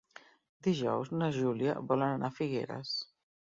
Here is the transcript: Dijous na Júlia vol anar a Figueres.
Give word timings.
Dijous 0.67 1.11
na 1.17 1.27
Júlia 1.37 1.77
vol 1.93 2.07
anar 2.09 2.33
a 2.33 2.35
Figueres. 2.41 2.99